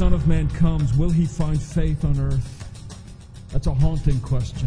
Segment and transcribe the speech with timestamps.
[0.00, 2.64] Son of Man comes, will he find faith on earth?
[3.52, 4.66] That's a haunting question.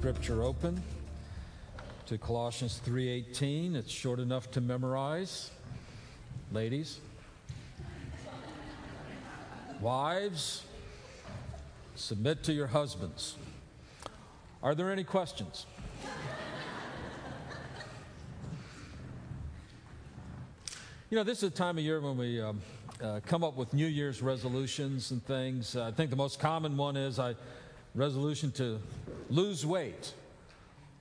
[0.00, 0.82] Scripture open
[2.06, 3.76] to Colossians 3:18.
[3.76, 5.50] It's short enough to memorize.
[6.52, 7.00] Ladies,
[9.86, 10.64] wives,
[11.94, 13.36] submit to your husbands.
[14.60, 15.64] Are there any questions?
[21.08, 22.60] You know, this is a time of year when we um,
[23.00, 25.76] uh, come up with New Year's resolutions and things.
[25.76, 27.36] Uh, I think the most common one is I
[27.94, 28.80] resolution to
[29.30, 30.14] lose weight.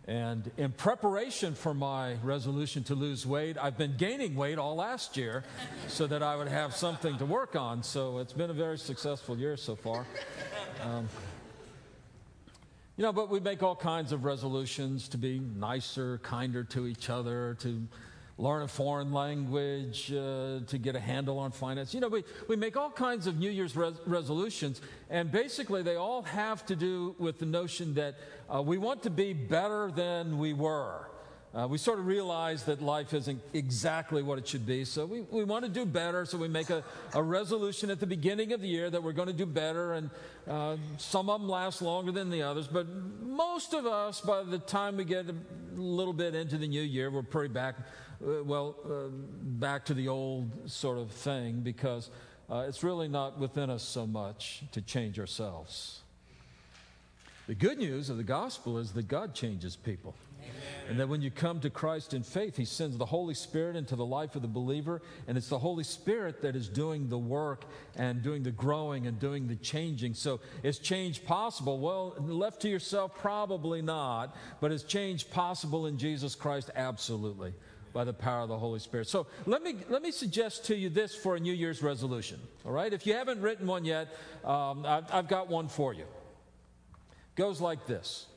[0.08, 5.18] And in preparation for my resolution to lose weight, I've been gaining weight all last
[5.18, 5.44] year
[5.88, 7.82] so that I would have something to work on.
[7.82, 10.05] So it's been a very successful year so far.
[10.84, 11.10] Um,
[12.98, 17.10] you know, but we make all kinds of resolutions to be nicer, kinder to each
[17.10, 17.88] other, to
[18.38, 21.94] learn a foreign language, uh, to get a handle on finance.
[21.94, 25.96] You know, we, we make all kinds of New Year's res- resolutions, and basically they
[25.96, 28.16] all have to do with the notion that
[28.54, 31.10] uh, we want to be better than we were.
[31.54, 35.22] Uh, we sort of realize that life isn't exactly what it should be, so we,
[35.32, 38.60] we want to do better, so we make a, a resolution at the beginning of
[38.60, 40.10] the year that we're going to do better, and
[40.50, 42.86] uh, some of them last longer than the others, but
[43.22, 45.36] most of us, by the time we get a
[45.78, 47.76] little bit into the new year, we're pretty back
[48.24, 52.10] uh, well, uh, back to the old sort of thing because
[52.49, 56.02] uh, it's really not within us so much to change ourselves.
[57.48, 60.16] The good news of the gospel is that God changes people.
[60.41, 60.54] Amen.
[60.90, 63.96] And that when you come to Christ in faith, He sends the Holy Spirit into
[63.96, 67.66] the life of the believer, and it's the Holy Spirit that is doing the work
[67.96, 70.13] and doing the growing and doing the changing.
[70.13, 71.79] So, is change possible?
[71.79, 76.72] Well, left to yourself, probably not, but is change possible in Jesus Christ?
[76.75, 77.53] Absolutely
[77.95, 79.07] by the power of the Holy Spirit.
[79.07, 82.41] So let me, let me suggest to you this for a New Year's resolution.
[82.66, 82.91] All right?
[82.91, 84.09] If you haven't written one yet,
[84.44, 86.03] um, I've, I've got one for you.
[87.38, 88.28] Goes like this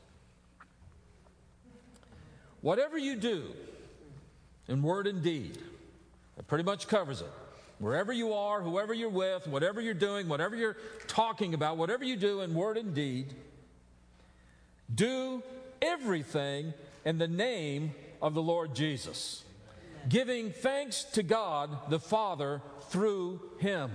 [2.61, 3.47] Whatever you do
[4.69, 5.59] in word and deed,
[6.39, 7.31] it pretty much covers it.
[7.81, 10.77] Wherever you are, whoever you're with, whatever you're doing, whatever you're
[11.09, 13.35] talking about, whatever you do in word and deed,
[14.95, 15.43] do
[15.83, 17.93] everything in the name
[18.23, 19.43] of the Lord Jesus
[20.09, 23.91] giving thanks to God the Father through him.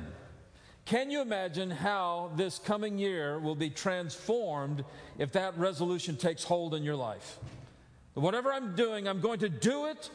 [0.86, 4.84] Can you imagine how this coming year will be transformed
[5.18, 7.38] if that resolution takes hold in your life?
[8.16, 10.10] Whatever I'm doing, I'm going to do it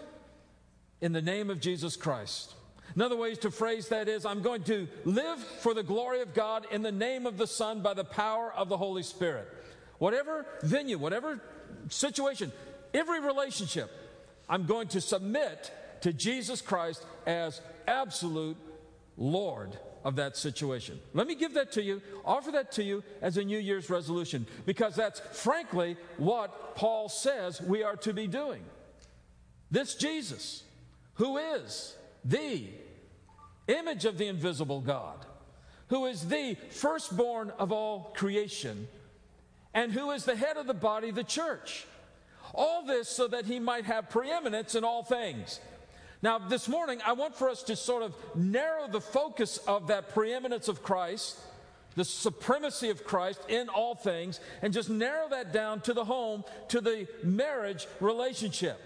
[1.01, 2.55] in the name of Jesus Christ.
[2.95, 6.67] Another way to phrase that is I'm going to live for the glory of God
[6.71, 9.49] in the name of the Son by the power of the Holy Spirit.
[9.99, 11.41] Whatever venue, whatever
[11.89, 12.53] situation,
[12.93, 13.91] every relationship,
[14.49, 15.73] I'm going to submit
[16.03, 18.57] to Jesus Christ as absolute
[19.17, 21.01] Lord of that situation.
[21.13, 24.47] Let me give that to you, offer that to you as a New Year's resolution,
[24.65, 28.63] because that's frankly what Paul says we are to be doing.
[29.71, 30.63] This Jesus,
[31.15, 32.65] who is the
[33.67, 35.27] image of the invisible God,
[35.89, 38.89] who is the firstborn of all creation,
[39.75, 41.87] and who is the head of the body, the church.
[42.55, 45.61] All this so that he might have preeminence in all things.
[46.21, 50.11] Now, this morning, I want for us to sort of narrow the focus of that
[50.11, 51.39] preeminence of Christ,
[51.95, 56.45] the supremacy of Christ in all things, and just narrow that down to the home,
[56.69, 58.81] to the marriage relationship.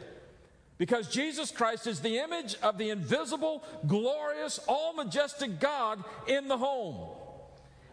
[0.76, 6.58] Because Jesus Christ is the image of the invisible, glorious, all majestic God in the
[6.58, 7.16] home.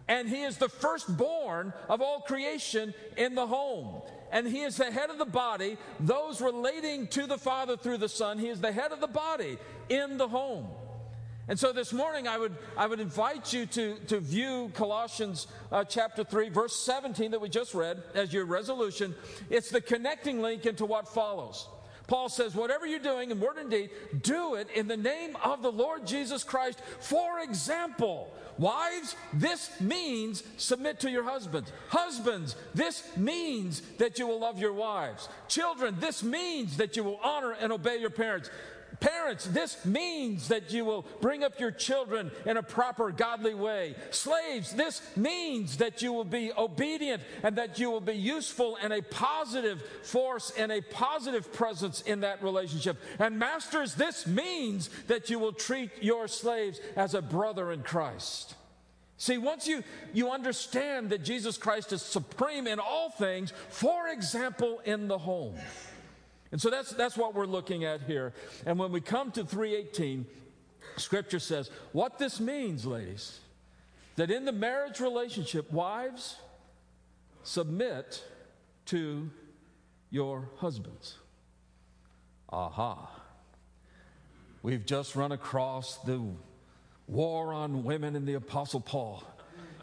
[0.07, 4.01] And he is the firstborn of all creation in the home
[4.31, 8.09] and he is the head of the body, those relating to the Father through the
[8.09, 9.57] Son, he is the head of the body
[9.90, 10.67] in the home.
[11.47, 15.83] And so this morning, I would, I would invite you to, to view Colossians uh,
[15.83, 19.15] chapter 3, verse 17 that we just read as your resolution.
[19.50, 21.68] It's the connecting link into what follows.
[22.09, 23.91] Paul says, whatever you're doing in word and deed,
[24.23, 26.81] do it in the name of the Lord Jesus Christ.
[27.00, 31.71] For example, Wives, this means submit to your husbands.
[31.88, 35.29] Husbands, this means that you will love your wives.
[35.47, 38.50] Children, this means that you will honor and obey your parents.
[39.00, 43.96] Parents, this means that you will bring up your children in a proper, godly way.
[44.12, 48.92] Slaves, this means that you will be obedient and that you will be useful and
[48.92, 52.98] a positive force and a positive presence in that relationship.
[53.19, 58.56] And masters, this means that you will treat your slaves as a brother in Christ.
[59.18, 64.81] See, once you, you understand that Jesus Christ is supreme in all things, for example,
[64.86, 65.56] in the home.
[66.51, 68.34] And so that's, that's what we're looking at here.
[68.66, 70.25] And when we come to 318,
[70.98, 73.40] Scripture says, what this means, ladies,
[74.16, 76.38] that in the marriage relationship, wives
[77.44, 78.24] submit
[78.88, 79.30] to
[80.10, 81.18] your husbands.
[82.50, 83.10] Aha.
[84.63, 86.22] We've just run across the
[87.07, 89.24] war on women in the Apostle Paul.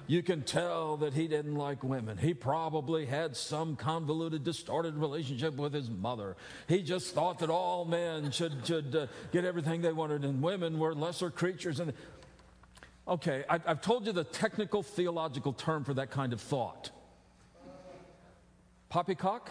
[0.09, 2.17] You can tell that he didn't like women.
[2.17, 6.37] He probably had some convoluted, distorted relationship with his mother.
[6.69, 10.79] He just thought that all men should, should uh, get everything they wanted, and women
[10.79, 11.81] were lesser creatures.
[11.81, 11.93] And
[13.09, 16.91] okay, I, I've told you the technical theological term for that kind of thought.
[18.89, 19.51] Poppycock?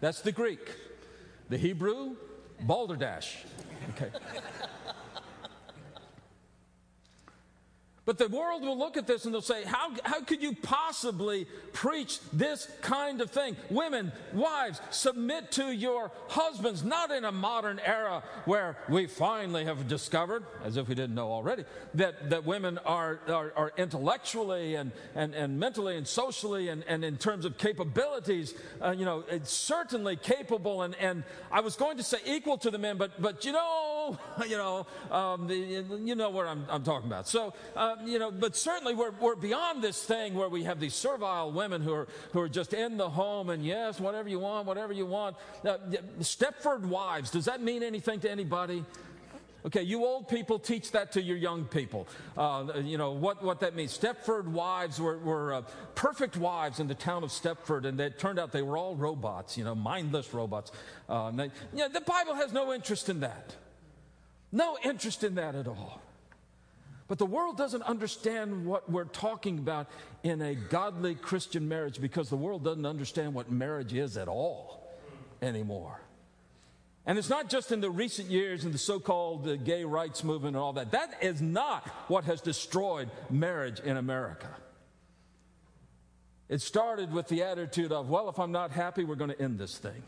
[0.00, 0.70] That's the Greek.
[1.48, 2.14] The Hebrew,
[2.60, 3.38] balderdash.
[3.90, 4.10] Okay.
[8.06, 11.46] But the world will look at this and they'll say, how, how could you possibly
[11.72, 13.56] preach this kind of thing?
[13.68, 19.88] Women, wives, submit to your husbands, not in a modern era where we finally have
[19.88, 21.64] discovered, as if we didn't know already,
[21.94, 27.04] that, that women are, are, are intellectually and, and, and mentally and socially and, and
[27.04, 32.04] in terms of capabilities, uh, you know, certainly capable and, and I was going to
[32.04, 34.16] say equal to the men, but, but you know,
[34.46, 37.26] you know, um, the, you know what I'm, I'm talking about.
[37.26, 40.94] So, uh, you know, but certainly we're, we're beyond this thing where we have these
[40.94, 44.66] servile women who are, who are just in the home and yes, whatever you want,
[44.66, 45.36] whatever you want.
[45.64, 45.78] Uh,
[46.20, 48.84] Stepford wives, does that mean anything to anybody?
[49.66, 52.06] Okay, you old people teach that to your young people.
[52.38, 53.98] Uh, you know what, what that means.
[53.98, 55.62] Stepford wives were, were uh,
[55.96, 59.58] perfect wives in the town of Stepford, and it turned out they were all robots,
[59.58, 60.70] you know, mindless robots.
[61.08, 63.56] Uh, they, you know, the Bible has no interest in that.
[64.52, 66.00] No interest in that at all.
[67.08, 69.86] But the world doesn't understand what we're talking about
[70.24, 74.96] in a godly Christian marriage because the world doesn't understand what marriage is at all
[75.40, 76.00] anymore.
[77.06, 80.24] And it's not just in the recent years in the so called uh, gay rights
[80.24, 80.90] movement and all that.
[80.90, 84.48] That is not what has destroyed marriage in America.
[86.48, 89.58] It started with the attitude of, well, if I'm not happy, we're going to end
[89.58, 90.02] this thing.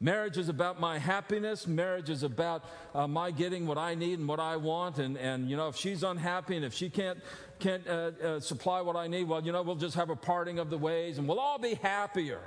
[0.00, 1.66] Marriage is about my happiness.
[1.66, 2.64] Marriage is about
[2.94, 4.98] uh, my getting what I need and what I want.
[4.98, 7.18] And, and, you know, if she's unhappy and if she can't,
[7.58, 10.58] can't uh, uh, supply what I need, well, you know, we'll just have a parting
[10.58, 12.40] of the ways and we'll all be happier.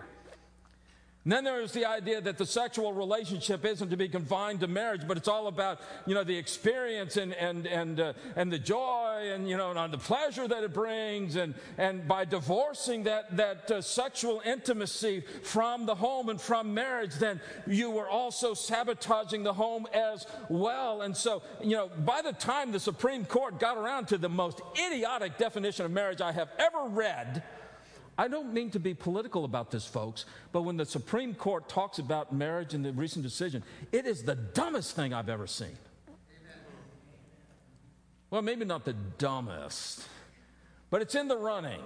[1.29, 5.07] And then there's the idea that the sexual relationship isn't to be confined to marriage,
[5.07, 9.29] but it's all about, you know, the experience and, and, and, uh, and the joy
[9.31, 11.35] and, you know, and the pleasure that it brings.
[11.35, 17.13] And, and by divorcing that, that uh, sexual intimacy from the home and from marriage,
[17.13, 21.03] then you were also sabotaging the home as well.
[21.03, 24.61] And so, you know, by the time the Supreme Court got around to the most
[24.83, 27.43] idiotic definition of marriage I have ever read,
[28.19, 31.99] I don't mean to be political about this, folks, but when the Supreme Court talks
[31.99, 33.63] about marriage in the recent decision,
[33.93, 35.77] it is the dumbest thing I've ever seen.
[38.29, 40.05] Well, maybe not the dumbest,
[40.89, 41.79] but it's in the running.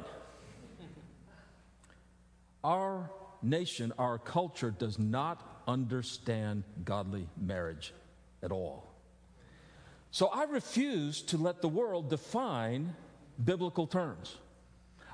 [2.64, 3.12] Our
[3.44, 7.94] nation, our culture does not understand godly marriage
[8.42, 8.92] at all.
[10.10, 12.96] So I refuse to let the world define
[13.46, 14.38] biblical terms.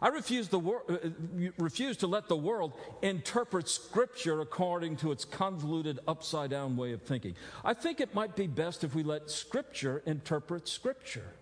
[0.01, 5.12] I refuse, the wor- uh, uh, refuse to let the world interpret Scripture according to
[5.12, 7.35] its convoluted, upside down way of thinking.
[7.66, 11.33] I think it might be best if we let Scripture interpret Scripture.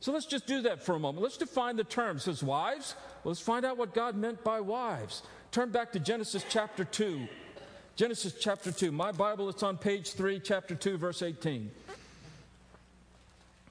[0.00, 1.22] So let's just do that for a moment.
[1.22, 2.22] Let's define the terms.
[2.22, 2.94] It says wives.
[3.24, 5.22] Well, let's find out what God meant by wives.
[5.50, 7.26] Turn back to Genesis chapter 2.
[7.96, 8.92] Genesis chapter 2.
[8.92, 11.70] My Bible, it's on page 3, chapter 2, verse 18.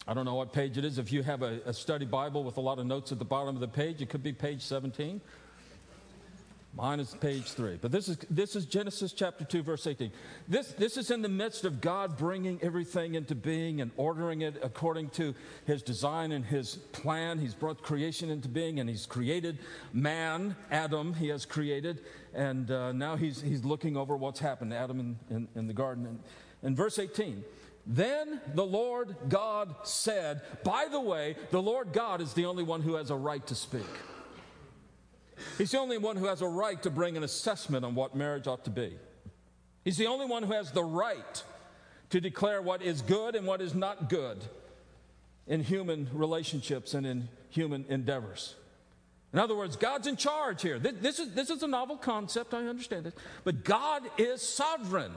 [0.08, 0.98] I don't know what page it is.
[0.98, 3.56] If you have a, a, study Bible with a lot of notes at the bottom
[3.56, 5.20] of the page, it could be page 17.
[6.76, 7.80] Mine is page 3.
[7.82, 10.12] But this is, this is Genesis chapter 2, verse 18.
[10.48, 14.62] This, this is in the midst of God bringing everything into being and ordering it
[14.64, 15.34] according to
[15.66, 17.40] his design and his plan.
[17.40, 19.58] He's brought creation into being and he's created
[19.92, 22.02] man, Adam, he has created.
[22.34, 25.74] And uh, now he's, he's looking over what's happened to Adam in, in, in the
[25.74, 26.06] garden.
[26.06, 26.20] And,
[26.64, 27.44] in verse 18,
[27.88, 32.82] then the Lord God said, by the way, the Lord God is the only one
[32.82, 33.88] who has a right to speak.
[35.58, 38.46] He's the only one who has a right to bring an assessment on what marriage
[38.46, 38.98] ought to be.
[39.86, 41.44] He's the only one who has the right
[42.10, 44.44] to declare what is good and what is not good
[45.46, 48.56] in human relationships and in human endeavors.
[49.32, 50.80] In other words, God's in charge here.
[50.80, 53.14] This, is, this is a novel concept, I understand this,
[53.46, 55.14] but God is sovereign.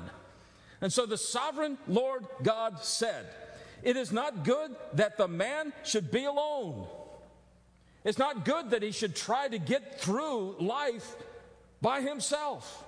[0.81, 3.27] And so the sovereign Lord God said,
[3.83, 6.87] It is not good that the man should be alone.
[8.05, 11.17] It's not good that he should try to get through life
[11.83, 12.85] by himself.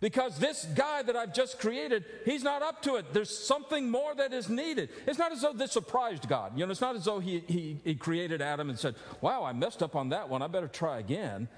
[0.00, 3.12] Because this guy that I've just created, he's not up to it.
[3.12, 4.88] There's something more that is needed.
[5.06, 6.56] It's not as though this surprised God.
[6.56, 9.52] You know, it's not as though he, he, he created Adam and said, Wow, I
[9.52, 10.40] messed up on that one.
[10.40, 11.48] I better try again.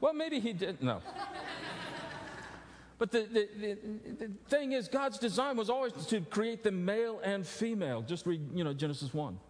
[0.00, 0.82] Well, maybe he did.
[0.82, 1.00] No.
[3.02, 3.78] But the, the, the,
[4.14, 8.00] the, thing is, God's design was always to create them male and female.
[8.00, 9.40] Just read, you know, Genesis 1.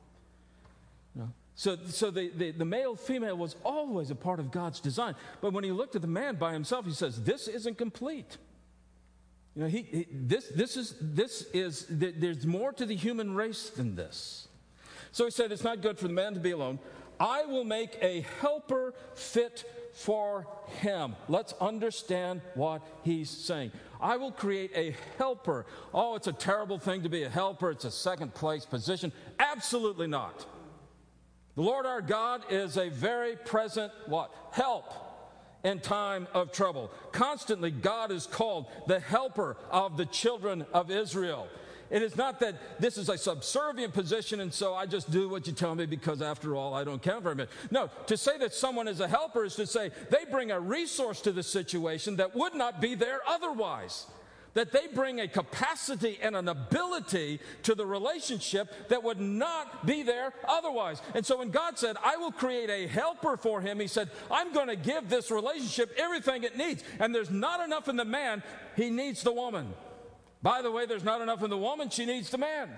[1.14, 1.28] You know?
[1.54, 5.16] So, so the, the, the male female was always a part of God's design.
[5.42, 8.38] But when he looked at the man by himself, he says, This isn't complete.
[9.54, 13.68] You know, he, he, this, this is, this is, there's more to the human race
[13.68, 14.48] than this.
[15.10, 16.78] So he said, It's not good for the man to be alone.
[17.20, 20.46] I will make a helper fit for
[20.80, 21.14] him.
[21.28, 23.72] Let's understand what he's saying.
[24.00, 25.66] I will create a helper.
[25.94, 29.12] Oh, it's a terrible thing to be a helper, it's a second place position.
[29.38, 30.46] Absolutely not.
[31.54, 34.32] The Lord our God is a very present what?
[34.52, 34.92] Help
[35.64, 36.90] in time of trouble.
[37.12, 41.48] Constantly, God is called the helper of the children of Israel.
[41.92, 45.46] It is not that this is a subservient position and so I just do what
[45.46, 47.50] you tell me because after all I don't count very much.
[47.70, 51.20] No, to say that someone is a helper is to say they bring a resource
[51.20, 54.06] to the situation that would not be there otherwise
[54.54, 60.02] that they bring a capacity and an ability to the relationship that would not be
[60.02, 61.00] there otherwise.
[61.14, 64.52] And so when God said, I will create a helper for him, he said, I'm
[64.52, 66.84] going to give this relationship everything it needs.
[66.98, 68.42] And there's not enough in the man,
[68.76, 69.72] he needs the woman.
[70.42, 72.70] By the way, there's not enough in the woman, she needs the man.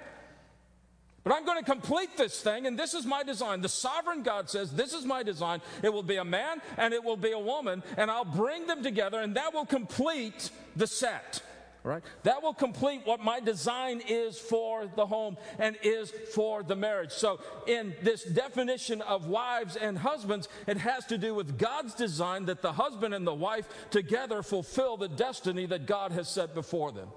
[1.25, 3.63] But I'm going to complete this thing, and this is my design.
[3.63, 5.63] The sovereign God says, This is my design.
[5.83, 8.83] It will be a man and it will be a woman, and I'll bring them
[8.83, 11.43] together, and that will complete the set.
[11.83, 12.03] Right?
[12.23, 17.13] That will complete what my design is for the home and is for the marriage.
[17.13, 22.47] So, in this definition of wives and husbands, it has to do with God's design
[22.47, 26.91] that the husband and the wife together fulfill the destiny that God has set before
[26.91, 27.09] them.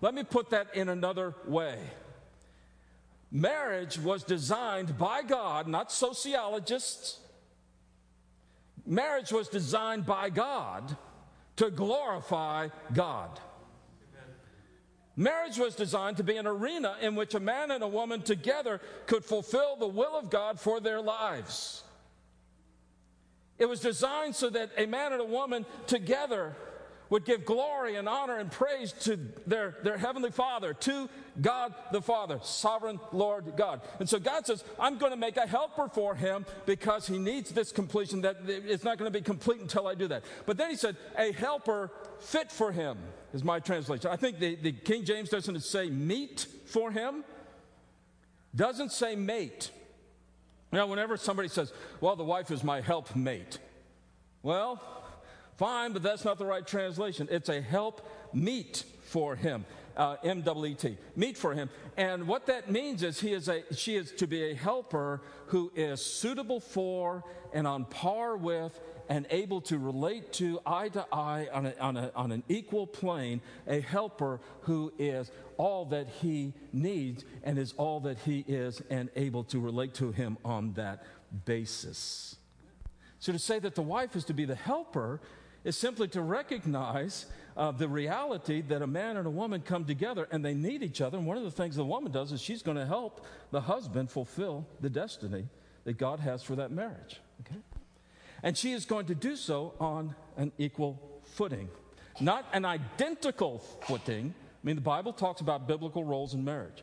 [0.00, 1.78] Let me put that in another way.
[3.30, 7.18] Marriage was designed by God, not sociologists.
[8.86, 10.96] Marriage was designed by God
[11.56, 13.38] to glorify God.
[15.14, 18.80] Marriage was designed to be an arena in which a man and a woman together
[19.06, 21.82] could fulfill the will of God for their lives.
[23.58, 26.54] It was designed so that a man and a woman together
[27.10, 31.08] would give glory and honor and praise to their, their heavenly Father, to
[31.40, 33.80] God the Father, sovereign Lord God.
[33.98, 37.50] And so God says, I'm going to make a helper for him because he needs
[37.50, 40.24] this completion that it's not going to be complete until I do that.
[40.46, 42.98] But then he said, a helper fit for him
[43.32, 44.10] is my translation.
[44.10, 47.24] I think the, the King James doesn't say meet for him,
[48.54, 49.70] doesn't say mate.
[50.72, 53.58] Now, whenever somebody says, well, the wife is my helpmate,
[54.42, 54.97] well,
[55.58, 57.26] Fine, but that's not the right translation.
[57.32, 59.66] It's a help meet for him.
[59.96, 61.68] Uh, M-W-E-T, meet for him.
[61.96, 65.72] And what that means is he is a, she is to be a helper who
[65.74, 71.48] is suitable for and on par with and able to relate to eye to eye
[71.52, 76.52] on, a, on, a, on an equal plane, a helper who is all that he
[76.72, 81.02] needs and is all that he is and able to relate to him on that
[81.44, 82.36] basis.
[83.18, 85.20] So to say that the wife is to be the helper
[85.68, 90.26] is simply to recognize uh, the reality that a man and a woman come together
[90.30, 91.18] and they need each other.
[91.18, 94.10] And one of the things the woman does is she's going to help the husband
[94.10, 95.46] fulfill the destiny
[95.84, 97.20] that God has for that marriage.
[97.42, 97.60] Okay?
[98.42, 101.68] And she is going to do so on an equal footing,
[102.18, 104.34] not an identical footing.
[104.38, 106.82] I mean, the Bible talks about biblical roles in marriage.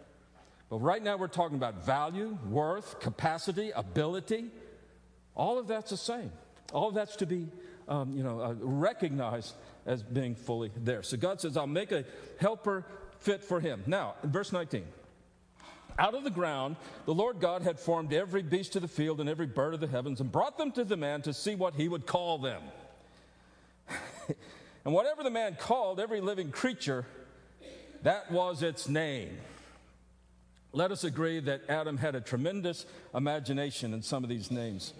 [0.69, 4.51] But right now we're talking about value, worth, capacity, ability.
[5.33, 6.31] All of that's the same.
[6.71, 7.47] All of that's to be
[7.87, 11.03] um, you know, uh, recognized as being fully there.
[11.03, 12.05] So God says, I'll make a
[12.39, 12.85] helper
[13.19, 13.83] fit for him.
[13.85, 14.83] Now, in verse 19.
[15.97, 16.75] Out of the ground,
[17.05, 19.87] the Lord God had formed every beast of the field and every bird of the
[19.87, 22.61] heavens and brought them to the man to see what he would call them.
[24.85, 27.05] and whatever the man called every living creature,
[28.03, 29.37] that was its name.
[30.73, 34.93] Let us agree that Adam had a tremendous imagination in some of these names.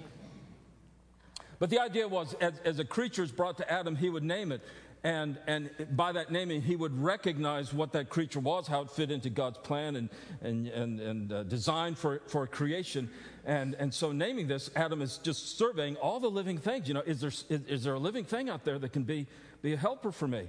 [1.59, 4.51] But the idea was as, as a creature is brought to Adam, he would name
[4.51, 4.61] it.
[5.03, 9.11] And, and by that naming, he would recognize what that creature was, how it fit
[9.11, 10.09] into God's plan and,
[10.41, 13.11] and, and, and uh, design for, for creation.
[13.45, 16.87] And, and so, naming this, Adam is just surveying all the living things.
[16.87, 19.27] You know, is there, is, is there a living thing out there that can be,
[19.61, 20.47] be a helper for me?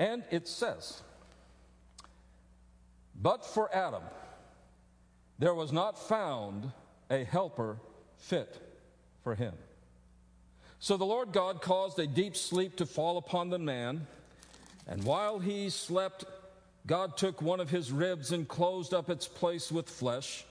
[0.00, 1.00] And it says,
[3.14, 4.02] But for Adam,
[5.38, 6.72] there was not found
[7.08, 7.78] a helper
[8.16, 8.58] fit
[9.22, 9.54] for him.
[10.82, 14.08] So the Lord God caused a deep sleep to fall upon the man,
[14.88, 16.24] and while he slept,
[16.88, 20.44] God took one of his ribs and closed up its place with flesh.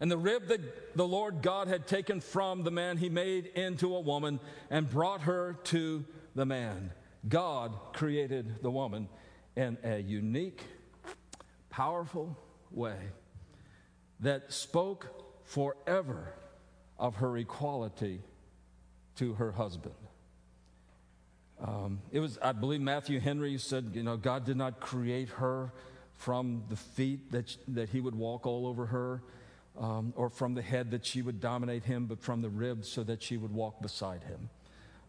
[0.00, 3.94] And the rib that the Lord God had taken from the man, he made into
[3.94, 6.04] a woman and brought her to
[6.34, 6.90] the man.
[7.28, 9.08] God created the woman
[9.54, 10.64] in a unique,
[11.70, 12.36] powerful
[12.72, 12.98] way
[14.18, 15.06] that spoke
[15.44, 16.34] forever
[16.98, 18.22] of her equality
[19.16, 19.94] to her husband.
[21.60, 25.72] Um, it was, I believe, Matthew Henry said, you know, God did not create her
[26.14, 29.22] from the feet that, that he would walk all over her,
[29.78, 33.02] um, or from the head that she would dominate him, but from the ribs so
[33.04, 34.50] that she would walk beside him.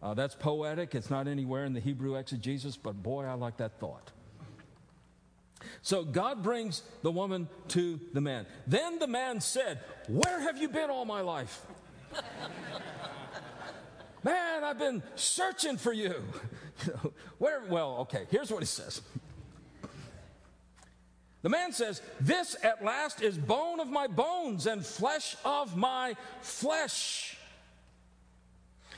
[0.01, 0.95] Uh, that's poetic.
[0.95, 4.11] It's not anywhere in the Hebrew exegesis, but boy, I like that thought.
[5.81, 8.45] So God brings the woman to the man.
[8.67, 11.65] Then the man said, Where have you been all my life?
[14.23, 16.15] Man, I've been searching for you.
[17.37, 17.61] Where?
[17.69, 19.01] Well, okay, here's what he says.
[21.41, 26.15] The man says, This at last is bone of my bones and flesh of my
[26.41, 27.37] flesh.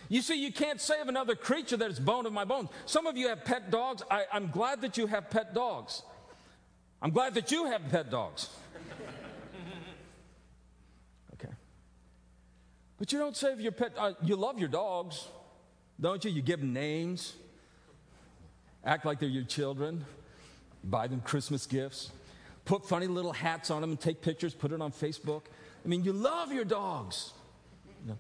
[0.08, 2.70] You see, you can't say of another creature that it's bone of my bones.
[2.86, 4.04] Some of you have pet dogs.
[4.12, 6.04] I, am glad that you have pet dogs.
[7.02, 8.50] I'm glad that you have pet dogs.
[12.98, 15.28] But you don't save your pet, uh, you love your dogs,
[16.00, 16.32] don't you?
[16.32, 17.36] You give them names,
[18.84, 20.06] act like they're your children,
[20.84, 22.12] buy them Christmas gifts,
[22.64, 25.44] put funny little hats on them and take pictures, put it on Facebook.
[25.84, 27.34] I mean, you love your dogs.
[28.04, 28.18] You know?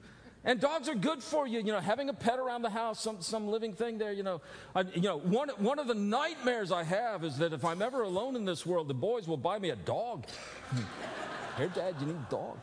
[0.48, 3.20] And dogs are good for you, you know, having a pet around the house, some,
[3.20, 4.41] some living thing there, you know.
[4.75, 8.03] I, you know, one, one of the nightmares I have is that if I'm ever
[8.03, 10.25] alone in this world, the boys will buy me a dog.
[11.58, 12.60] Here, Dad, you need a dog.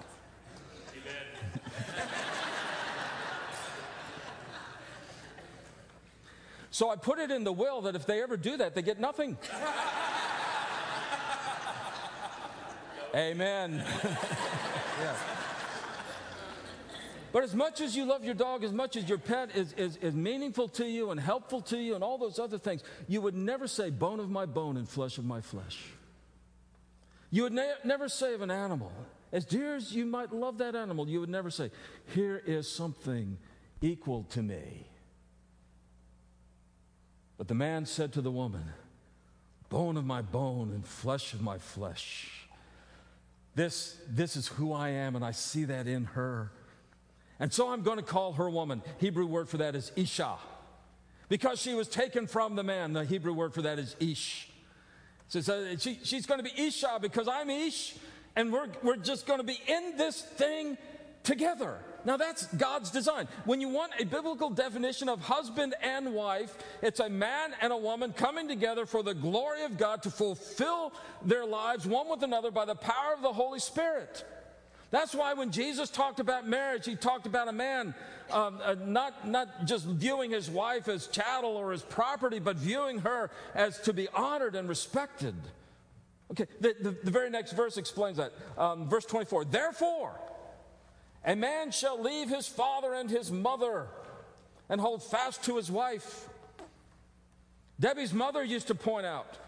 [6.70, 8.98] So I put it in the will that if they ever do that, they get
[8.98, 9.36] nothing.
[13.14, 13.84] Amen.
[14.04, 15.16] yeah.
[17.32, 19.96] But as much as you love your dog, as much as your pet is, is,
[19.96, 23.34] is meaningful to you and helpful to you and all those other things, you would
[23.34, 25.82] never say, bone of my bone and flesh of my flesh.
[27.30, 28.92] You would ne- never say of an animal,
[29.32, 31.70] as dear as you might love that animal, you would never say,
[32.14, 33.38] here is something
[33.80, 34.86] equal to me.
[37.38, 38.64] But the man said to the woman,
[39.68, 42.46] bone of my bone and flesh of my flesh.
[43.54, 46.52] This, this is who I am, and I see that in her.
[47.40, 48.82] And so I'm going to call her woman.
[48.98, 50.36] Hebrew word for that is Isha.
[51.28, 54.50] Because she was taken from the man, the Hebrew word for that is Ish.
[55.28, 55.40] So,
[55.78, 57.96] she, she's going to be Isha because I'm Ish,
[58.36, 60.78] and we're, we're just going to be in this thing
[61.22, 61.78] together.
[62.04, 63.28] Now, that's God's design.
[63.44, 67.76] When you want a biblical definition of husband and wife, it's a man and a
[67.76, 70.92] woman coming together for the glory of God to fulfill
[71.24, 74.24] their lives one with another by the power of the Holy Spirit.
[74.90, 77.94] That's why when Jesus talked about marriage, he talked about a man
[78.30, 82.98] um, uh, not, not just viewing his wife as chattel or as property, but viewing
[82.98, 85.34] her as to be honored and respected.
[86.32, 88.32] Okay, the, the, the very next verse explains that.
[88.56, 90.18] Um, verse 24 Therefore,
[91.24, 93.88] a man shall leave his father and his mother
[94.68, 96.28] and hold fast to his wife.
[97.78, 99.38] Debbie's mother used to point out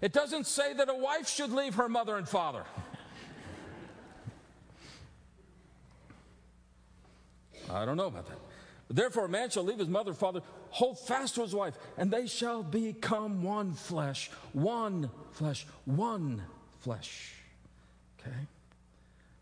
[0.00, 2.62] it doesn't say that a wife should leave her mother and father.
[7.70, 8.38] I don't know about that.
[8.88, 12.10] Therefore, a man shall leave his mother and father, hold fast to his wife, and
[12.10, 16.42] they shall become one flesh, one flesh, one
[16.80, 17.34] flesh.
[18.20, 18.36] Okay?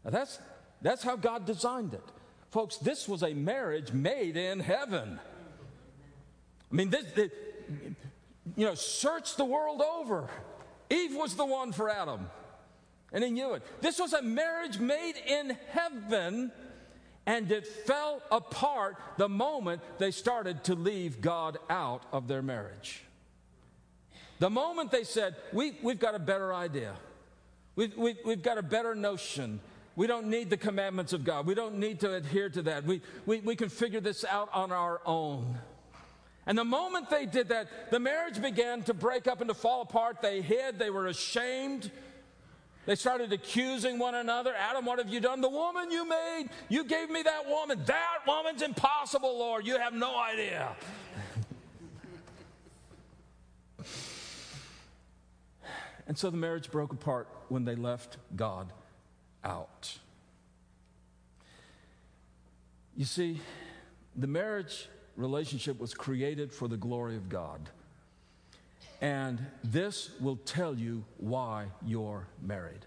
[0.05, 0.39] Now that's,
[0.83, 2.05] that's how God designed it.
[2.51, 5.19] Folks, this was a marriage made in heaven.
[6.71, 7.31] I mean, this, this,
[8.57, 10.29] you know, search the world over.
[10.91, 12.31] Eve was the one for Adam,
[13.12, 13.62] and he knew it.
[13.81, 16.53] This was a marriage made in heaven
[17.27, 23.03] and it fell apart the moment they started to leave God out of their marriage.
[24.39, 26.95] The moment they said, we, We've got a better idea,
[27.75, 29.61] we've, we've, we've got a better notion.
[29.97, 31.47] We don't need the commandments of God.
[31.47, 32.85] We don't need to adhere to that.
[32.85, 35.59] We, we, we can figure this out on our own.
[36.45, 39.81] And the moment they did that, the marriage began to break up and to fall
[39.81, 40.21] apart.
[40.21, 41.91] They hid, they were ashamed.
[42.87, 44.55] They started accusing one another.
[44.55, 45.40] Adam, what have you done?
[45.40, 47.83] The woman you made, you gave me that woman.
[47.85, 49.66] That woman's impossible, Lord.
[49.66, 50.75] You have no idea.
[56.09, 58.72] And so the marriage broke apart when they left God
[59.42, 59.99] out.
[62.96, 63.40] You see,
[64.14, 67.68] the marriage relationship was created for the glory of God.
[69.01, 72.85] And this will tell you why you're married.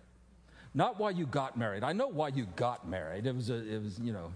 [0.74, 1.84] Not why you got married.
[1.84, 3.26] I know why you got married.
[3.26, 4.32] It was, a, it was you know,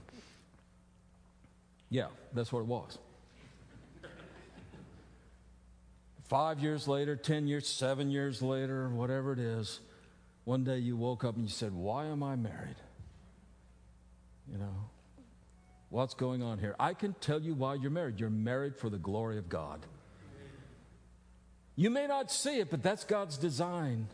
[1.90, 2.98] yeah, that's what it was.
[6.24, 9.80] Five years later, 10 years, seven years later, whatever it is,
[10.46, 12.76] one day you woke up and you said, Why am I married?
[14.52, 14.74] You know,
[15.90, 16.76] what's going on here?
[16.80, 18.20] I can tell you why you're married.
[18.20, 19.86] You're married for the glory of God.
[21.76, 24.08] You may not see it, but that's God's design.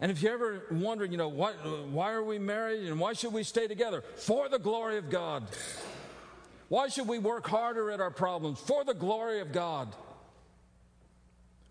[0.00, 3.32] And if you're ever wondering, you know, why, why are we married and why should
[3.32, 4.02] we stay together?
[4.16, 5.44] For the glory of God.
[6.68, 8.58] Why should we work harder at our problems?
[8.60, 9.94] For the glory of God.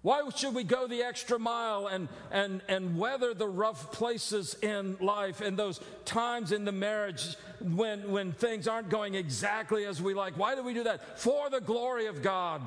[0.01, 4.97] Why should we go the extra mile and, and, and weather the rough places in
[5.01, 10.13] life and those times in the marriage when, when things aren't going exactly as we
[10.13, 10.37] like?
[10.37, 11.19] Why do we do that?
[11.19, 12.61] For the glory of God.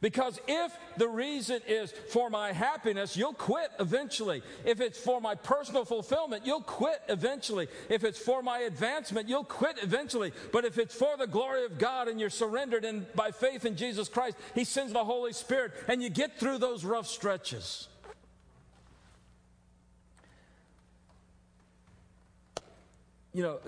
[0.00, 4.42] Because if the reason is for my happiness, you'll quit eventually.
[4.64, 7.68] If it's for my personal fulfillment, you'll quit eventually.
[7.88, 10.32] If it's for my advancement, you'll quit eventually.
[10.52, 13.76] But if it's for the glory of God and you're surrendered and by faith in
[13.76, 17.88] Jesus Christ, He sends the Holy Spirit and you get through those rough stretches.
[23.32, 23.58] You know,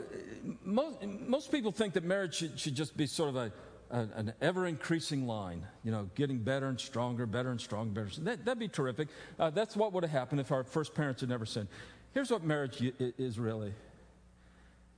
[0.64, 3.53] most, most people think that marriage should, should just be sort of a
[3.90, 8.20] an ever increasing line, you know, getting better and stronger, better and stronger, better.
[8.20, 9.09] That, that'd be terrific.
[9.38, 11.68] Uh, that's what would have happened if our first parents had never sinned.
[12.12, 13.72] Here's what marriage is really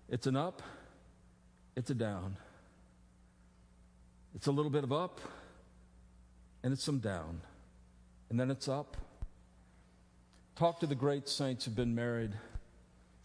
[0.09, 0.62] it's an up,
[1.76, 2.37] it's a down.
[4.35, 5.20] It's a little bit of up,
[6.62, 7.40] and it's some down.
[8.29, 8.96] And then it's up.
[10.55, 12.33] Talk to the great saints who've been married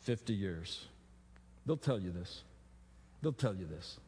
[0.02, 0.86] 50 years.
[1.66, 2.44] They'll tell you this.
[3.22, 4.00] They'll tell you this.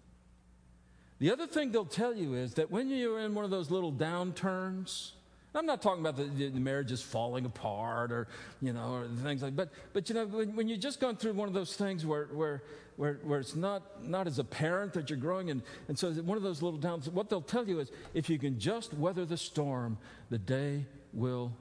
[1.20, 3.92] The other thing they'll tell you is that when you're in one of those little
[3.92, 5.12] downturns,
[5.56, 8.28] I'm not talking about the, the, marriage is falling apart or,
[8.62, 11.34] you know, or things like but but you know, when, when you're just going through
[11.34, 12.64] one of those things where where
[12.96, 16.44] where, where it's not not as apparent that you're growing and, and so one of
[16.44, 19.98] those little downs, what they'll tell you is if you can just weather the storm,
[20.30, 21.52] the day will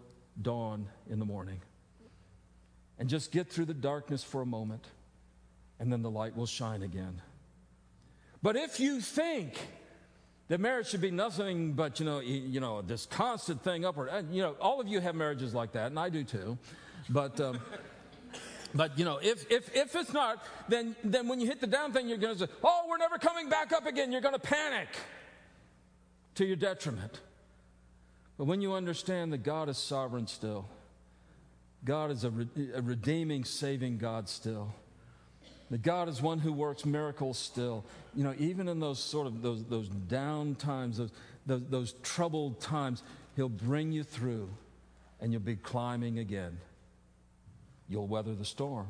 [0.42, 1.60] dawn in the morning.
[2.98, 4.86] And just get through the darkness for a moment,
[5.78, 7.20] and then the light will shine again.
[8.46, 9.58] But if you think
[10.46, 14.40] that marriage should be nothing but, you know, you know, this constant thing upward, you
[14.40, 16.56] know, all of you have marriages like that, and I do too.
[17.08, 17.58] But, um,
[18.74, 21.92] but you know, if, if, if it's not, then, then when you hit the down
[21.92, 24.12] thing, you're going to say, oh, we're never coming back up again.
[24.12, 24.90] You're going to panic
[26.36, 27.18] to your detriment.
[28.38, 30.68] But when you understand that God is sovereign still,
[31.84, 34.72] God is a, re- a redeeming, saving God still
[35.70, 37.84] that God is one who works miracles still.
[38.14, 41.10] You know, even in those sort of those, those down times, those,
[41.44, 43.02] those, those troubled times,
[43.34, 44.48] He'll bring you through
[45.20, 46.58] and you'll be climbing again.
[47.88, 48.86] You'll weather the storm.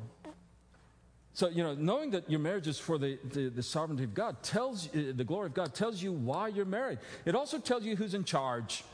[1.34, 4.42] So, you know, knowing that your marriage is for the, the, the sovereignty of God
[4.42, 6.98] tells the glory of God tells you why you're married.
[7.26, 8.84] It also tells you who's in charge.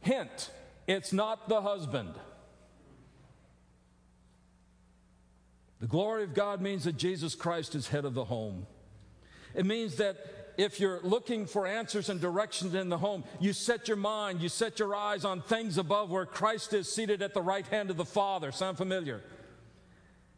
[0.00, 0.50] Hint,
[0.88, 2.14] it's not the husband.
[5.80, 8.66] The glory of God means that Jesus Christ is head of the home.
[9.54, 10.16] It means that
[10.56, 14.48] if you're looking for answers and directions in the home, you set your mind, you
[14.48, 17.96] set your eyes on things above where Christ is seated at the right hand of
[17.96, 18.52] the Father.
[18.52, 19.22] Sound familiar?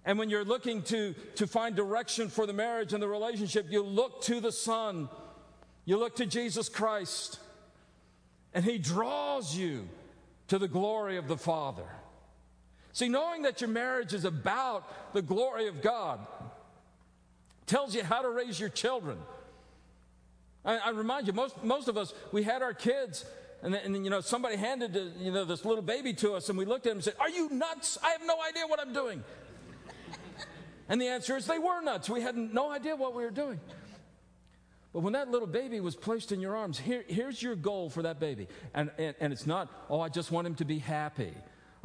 [0.04, 3.82] And when you're looking to, to find direction for the marriage and the relationship, you
[3.82, 5.08] look to the Son,
[5.84, 7.38] you look to Jesus Christ,
[8.54, 9.88] and He draws you
[10.48, 11.86] to the glory of the Father.
[12.98, 16.18] See, knowing that your marriage is about the glory of God
[17.64, 19.18] tells you how to raise your children.
[20.64, 23.24] I, I remind you, most, most of us, we had our kids,
[23.62, 26.32] and then, and then, you know, somebody handed uh, you know, this little baby to
[26.32, 27.98] us, and we looked at him and said, Are you nuts?
[28.02, 29.22] I have no idea what I'm doing.
[30.88, 32.10] and the answer is they were nuts.
[32.10, 33.60] We had no idea what we were doing.
[34.92, 38.02] But when that little baby was placed in your arms, here, here's your goal for
[38.02, 38.48] that baby.
[38.74, 41.32] And, and, and it's not, oh, I just want him to be happy.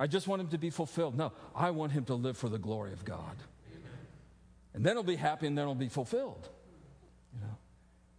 [0.04, 1.16] I just want him to be fulfilled.
[1.16, 3.38] No, I want him to live for the glory of God.
[4.74, 6.50] And then he'll be happy and then he'll be fulfilled.
[7.34, 7.56] You know?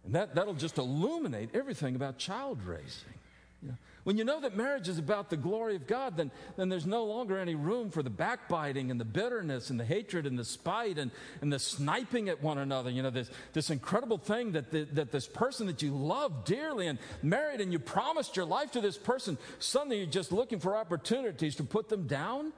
[0.03, 3.13] And that, that'll just illuminate everything about child raising.
[3.61, 3.77] You know?
[4.05, 7.05] When you know that marriage is about the glory of God, then, then there's no
[7.05, 10.99] longer any room for the backbiting and the bitterness and the hatred and the spite
[10.99, 11.09] and,
[11.41, 12.91] and the sniping at one another.
[12.91, 16.85] You know, this, this incredible thing that, the, that this person that you love dearly
[16.85, 20.77] and married and you promised your life to this person, suddenly you're just looking for
[20.77, 22.53] opportunities to put them down.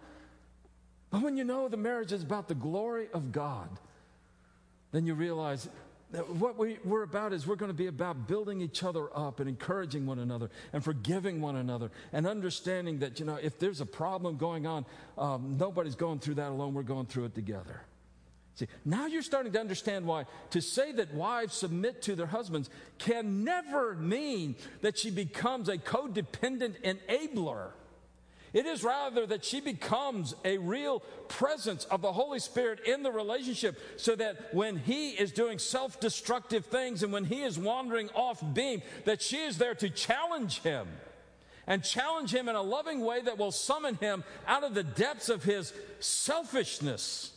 [1.11, 3.69] But when you know the marriage is about the glory of God,
[4.91, 5.69] then you realize
[6.11, 9.49] what we, are about is we're going to be about building each other up and
[9.49, 13.85] encouraging one another and forgiving one another and understanding that, you know, if there's a
[13.85, 14.85] problem going on,
[15.17, 16.73] um, nobody's going through that alone.
[16.73, 17.81] We're going through it together.
[18.55, 22.69] See, now you're starting to understand why to say that wives submit to their husbands
[22.97, 27.71] can never mean that she becomes a codependent enabler.
[28.53, 33.11] It is rather that she becomes a real presence of the Holy Spirit in the
[33.11, 38.09] relationship so that when he is doing self destructive things and when he is wandering
[38.15, 40.87] off beam, that she is there to challenge him
[41.67, 45.27] and challenge him in a loving way that will summon him out of the depths
[45.27, 47.33] of his selfishness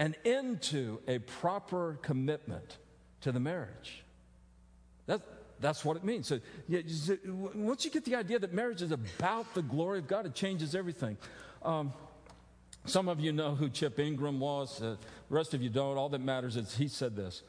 [0.00, 2.78] and into a proper commitment
[3.20, 4.02] to the marriage.
[5.06, 5.20] That,
[5.60, 6.26] that's what it means.
[6.26, 6.80] So, yeah,
[7.54, 10.74] once you get the idea that marriage is about the glory of God, it changes
[10.74, 11.16] everything.
[11.62, 11.92] Um,
[12.86, 14.80] some of you know who Chip Ingram was.
[14.80, 14.96] Uh,
[15.28, 15.98] the rest of you don't.
[15.98, 17.42] All that matters is he said this.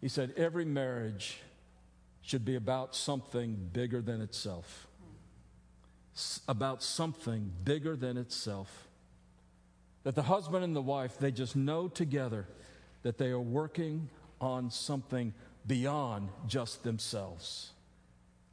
[0.00, 1.38] He said, Every marriage
[2.22, 4.86] should be about something bigger than itself.
[6.14, 8.88] S- about something bigger than itself.
[10.04, 12.46] That the husband and the wife, they just know together
[13.02, 14.08] that they are working
[14.40, 15.34] on something
[15.66, 17.70] beyond just themselves.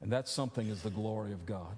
[0.02, 1.78] And that something is the glory of God.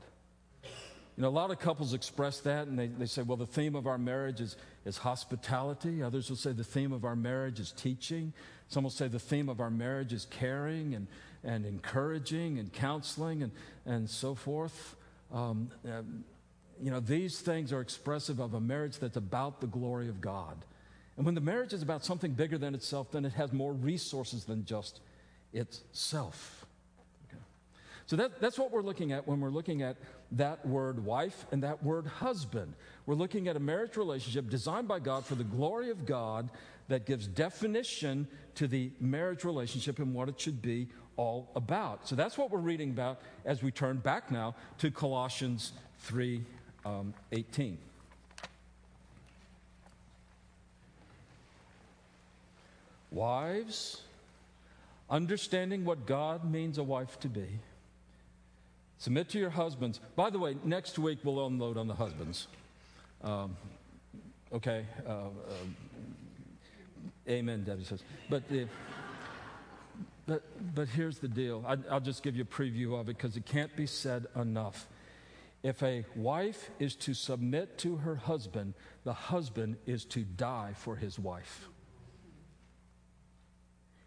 [1.18, 3.76] You know, a lot of couples express that and they, they say, well, the theme
[3.76, 6.02] of our marriage is, is hospitality.
[6.02, 8.34] Others will say the theme of our marriage is teaching.
[8.70, 11.08] Some will say the theme of our marriage is caring and,
[11.44, 13.52] and encouraging and counseling and,
[13.86, 14.96] and so forth.
[15.34, 16.02] Um, uh,
[16.82, 20.58] you know, these things are expressive of a marriage that's about the glory of God.
[21.18, 24.46] And when the marriage is about something bigger than itself, then it has more resources
[24.46, 25.02] than just
[25.54, 26.66] itself.
[27.30, 27.42] Okay.
[28.06, 29.98] So that, that's what we're looking at when we're looking at
[30.34, 32.74] that word wife and that word husband.
[33.06, 36.50] We're looking at a marriage relationship designed by God for the glory of God
[36.88, 40.88] that gives definition to the marriage relationship and what it should be
[41.18, 42.08] all about.
[42.08, 46.44] So that's what we're reading about as we turn back now to Colossians 3
[46.86, 47.78] um, 18.
[53.12, 54.02] Wives,
[55.12, 57.60] understanding what God means a wife to be.
[58.98, 60.00] Submit to your husbands.
[60.16, 62.48] By the way, next week we'll unload on the husbands.
[63.24, 63.58] Um,
[64.54, 64.86] okay.
[65.06, 65.30] Uh, uh,
[67.28, 68.04] amen, Debbie says.
[68.30, 68.66] But, uh,
[70.26, 71.66] but, but here's the deal.
[71.68, 74.88] I, I'll just give you a preview of it because it can't be said enough.
[75.64, 80.96] If a wife is to submit to her husband, the husband is to die for
[80.96, 81.68] his wife.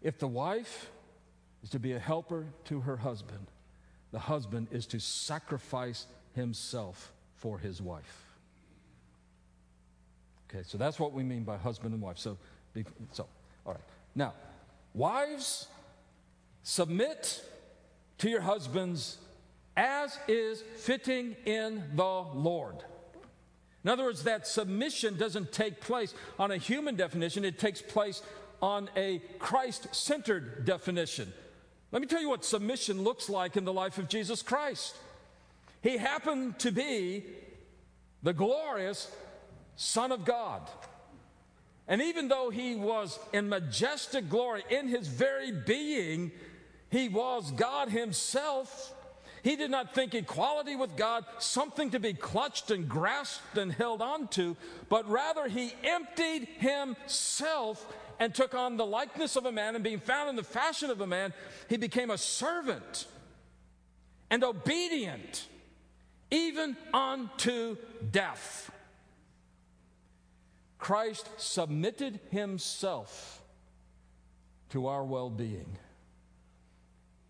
[0.01, 0.89] If the wife
[1.65, 3.47] is to be a helper to her husband.
[4.11, 8.23] The husband is to sacrifice himself for his wife.
[10.47, 12.19] Okay, so that's what we mean by husband and wife.
[12.19, 12.37] So,
[13.11, 13.25] so
[13.65, 13.81] all right.
[14.13, 14.33] Now,
[14.93, 15.65] wives,
[16.61, 17.43] submit
[18.19, 19.17] to your husbands
[19.75, 22.75] as is fitting in the Lord.
[23.83, 28.21] In other words, that submission doesn't take place on a human definition, it takes place
[28.61, 31.33] on a Christ centered definition.
[31.95, 34.97] Let me tell you what submission looks like in the life of Jesus Christ.
[35.81, 37.23] He happened to be
[38.21, 39.09] the glorious
[39.77, 40.69] Son of God.
[41.87, 46.33] And even though he was in majestic glory in his very being,
[46.89, 48.93] he was God himself.
[49.41, 54.01] He did not think equality with God something to be clutched and grasped and held
[54.01, 54.57] onto,
[54.89, 57.87] but rather he emptied himself
[58.19, 61.01] and took on the likeness of a man, and being found in the fashion of
[61.01, 61.33] a man,
[61.69, 63.07] he became a servant
[64.29, 65.47] and obedient,
[66.31, 67.77] even unto
[68.11, 68.71] death.
[70.77, 73.41] Christ submitted himself
[74.69, 75.77] to our well being.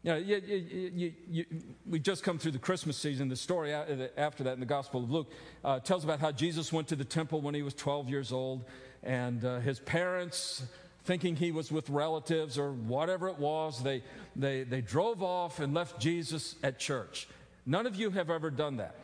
[0.03, 1.45] You know, you, you,
[1.87, 3.27] we just come through the Christmas season.
[3.27, 5.31] The story after that in the Gospel of Luke
[5.63, 8.65] uh, tells about how Jesus went to the temple when he was 12 years old
[9.05, 10.63] and uh, his parents,
[11.03, 14.03] thinking he was with relatives or whatever it was, they,
[14.35, 17.27] they, they drove off and left Jesus at church.
[17.65, 18.95] None of you have ever done that.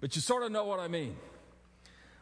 [0.00, 1.16] but you sort of know what I mean.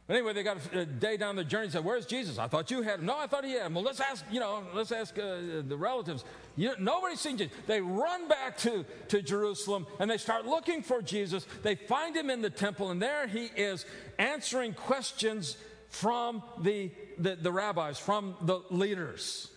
[0.09, 2.39] Anyway, they got a day down the journey and said, Where's Jesus?
[2.39, 3.07] I thought you had him.
[3.07, 3.75] No, I thought he had him.
[3.75, 6.25] Well, let's ask, you know, let's ask uh, the relatives.
[6.57, 7.55] You nobody's seen Jesus.
[7.67, 11.47] They run back to, to Jerusalem and they start looking for Jesus.
[11.63, 13.85] They find him in the temple, and there he is
[14.19, 15.59] answering questions
[15.91, 19.51] from the, the, the rabbis, from the leaders.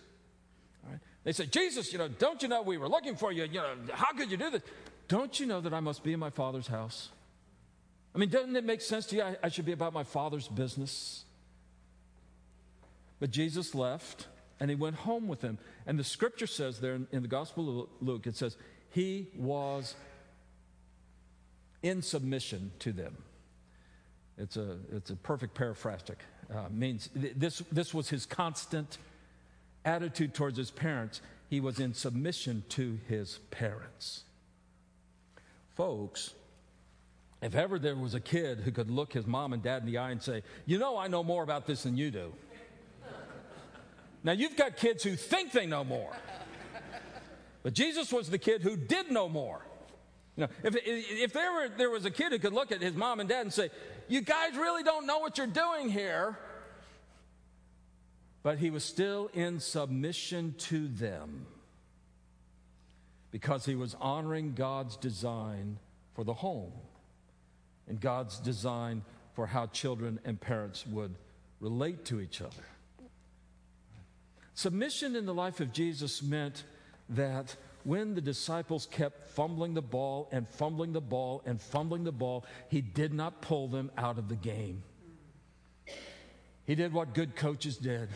[0.86, 0.98] Right?
[1.24, 3.44] They said, Jesus, you know, don't you know we were looking for you?
[3.44, 4.62] You know, how could you do this?
[5.08, 7.08] Don't you know that I must be in my father's house?
[8.14, 9.22] I mean, doesn't it make sense to you?
[9.22, 11.24] I, I should be about my father's business.
[13.20, 14.26] But Jesus left
[14.60, 15.58] and he went home with them.
[15.86, 18.56] And the scripture says there in, in the Gospel of Luke, it says,
[18.90, 19.94] he was
[21.82, 23.16] in submission to them.
[24.38, 26.16] It's a, it's a perfect periphrastic.
[26.52, 28.98] Uh, means this, this was his constant
[29.84, 31.20] attitude towards his parents.
[31.48, 34.24] He was in submission to his parents.
[35.76, 36.34] Folks,
[37.42, 39.98] if ever there was a kid who could look his mom and dad in the
[39.98, 42.32] eye and say, You know, I know more about this than you do.
[44.22, 46.12] now, you've got kids who think they know more.
[47.64, 49.60] But Jesus was the kid who did know more.
[50.36, 52.94] You know, if, if there, were, there was a kid who could look at his
[52.94, 53.70] mom and dad and say,
[54.08, 56.38] You guys really don't know what you're doing here.
[58.44, 61.46] But he was still in submission to them
[63.32, 65.78] because he was honoring God's design
[66.14, 66.72] for the home
[67.88, 69.02] and God's design
[69.34, 71.14] for how children and parents would
[71.60, 72.64] relate to each other.
[74.54, 76.64] Submission in the life of Jesus meant
[77.08, 82.12] that when the disciples kept fumbling the ball and fumbling the ball and fumbling the
[82.12, 84.82] ball, he did not pull them out of the game.
[86.64, 88.08] He did what good coaches did.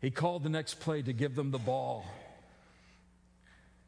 [0.00, 2.04] He called the next play to give them the ball.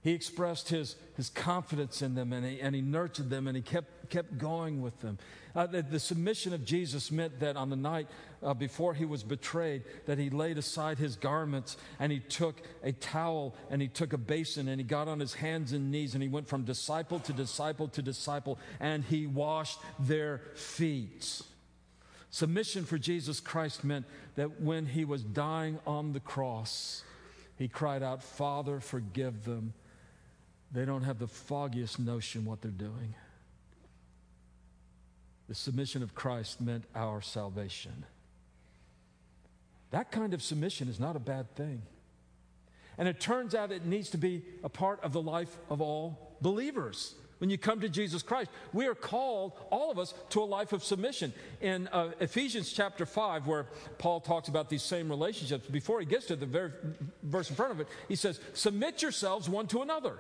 [0.03, 3.63] He expressed his, his confidence in them and he, and he nurtured them and he
[3.63, 5.17] kept, kept going with them.
[5.55, 8.09] Uh, the, the, submission of Jesus meant that on the night
[8.43, 12.91] uh, before he was betrayed, that he laid aside his garments and he took a
[12.91, 16.23] towel and he took a basin and he got on his hands and knees and
[16.23, 21.43] he went from disciple to disciple to disciple and he washed their feet.
[22.31, 27.05] Submission for Jesus Christ meant that when he was dying on the cross,
[27.57, 29.75] he cried out, Father, forgive them
[30.73, 33.15] they don't have the foggiest notion what they're doing.
[35.49, 38.05] The submission of Christ meant our salvation.
[39.91, 41.83] That kind of submission is not a bad thing.
[42.97, 46.37] And it turns out it needs to be a part of the life of all
[46.41, 47.15] believers.
[47.39, 50.73] When you come to Jesus Christ, we are called, all of us, to a life
[50.73, 51.35] of submission.
[51.61, 53.67] In uh, Ephesians chapter 5, where
[53.99, 56.71] Paul talks about these same relationships, before he gets to the very
[57.23, 60.19] verse in front of it, he says, Submit yourselves one to another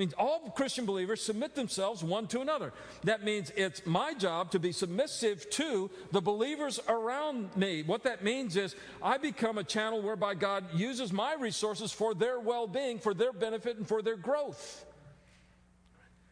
[0.00, 2.72] means all Christian believers submit themselves one to another.
[3.04, 7.82] That means it's my job to be submissive to the believers around me.
[7.84, 12.40] What that means is I become a channel whereby God uses my resources for their
[12.40, 14.84] well being, for their benefit, and for their growth.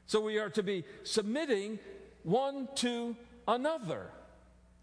[0.07, 1.79] So we are to be submitting
[2.23, 3.15] one to
[3.47, 4.11] another.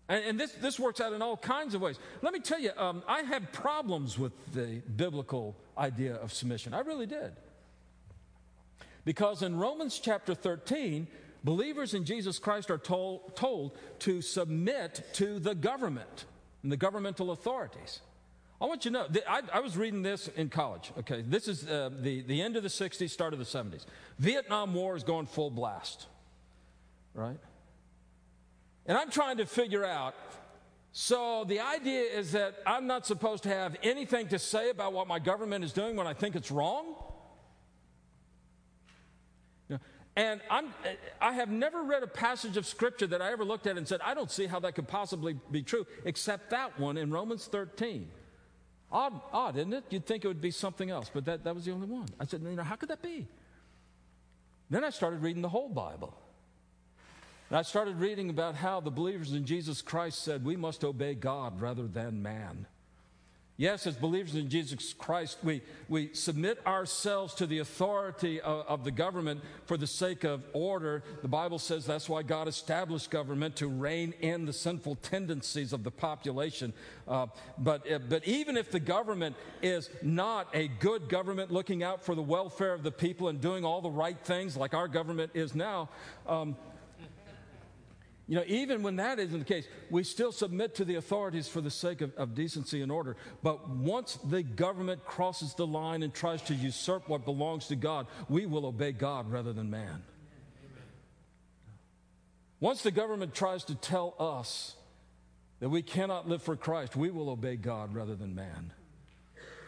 [0.08, 1.98] And, and this, this works out in all kinds of ways.
[2.21, 6.74] Let me tell you, um, I had problems with the biblical idea of submission.
[6.76, 7.34] I really did.
[9.06, 11.08] Because in Romans chapter 13,
[11.44, 16.26] believers in Jesus Christ are told, told to submit to the government
[16.63, 18.02] and the governmental authorities.
[18.60, 20.91] I want you to know, I, I was reading this in college.
[21.00, 23.86] Okay, this is uh, the, the end of the 60s, start of the 70s.
[24.18, 26.08] Vietnam War is going full blast,
[27.13, 27.38] right?
[28.88, 30.15] And I'm trying to figure out
[30.98, 35.10] so the idea is that I'm not supposed to have anything to say about what
[35.10, 36.96] my government is doing when I think it's wrong?
[40.15, 40.73] And I'm,
[41.19, 43.99] I have never read a passage of scripture that I ever looked at and said,
[44.01, 48.08] I don't see how that could possibly be true, except that one in Romans 13.
[48.91, 49.84] Odd, odd, isn't it?
[49.89, 52.08] You'd think it would be something else, but that, that was the only one.
[52.17, 53.28] I said, you know, how could that be?
[54.69, 56.17] Then I started reading the whole Bible.
[57.49, 61.13] And I started reading about how the believers in Jesus Christ said we must obey
[61.13, 62.67] God rather than man.
[63.58, 68.84] Yes, as believers in Jesus Christ, we, we submit ourselves to the authority of, of,
[68.84, 71.04] the government for the sake of order.
[71.22, 75.86] The Bible says that's why God established government to rein in the sinful tendencies of
[75.86, 76.74] the population.
[77.08, 82.04] Uh, but, uh, but even if the government is not a good government looking out
[82.04, 85.32] for the welfare of the people and doing all the right things like our government
[85.34, 85.88] is now,
[86.27, 86.58] um,
[88.28, 91.62] you know, even when that isn't the case, we still submit to the authorities for
[91.62, 93.17] the sake of, of, decency and order.
[93.44, 98.08] But once the government crosses the line and tries to usurp what belongs to God,
[98.28, 100.02] we will obey God rather than man.
[102.60, 104.76] Once the government tries to tell us
[105.60, 108.71] that we cannot live for Christ, we will obey God rather than man.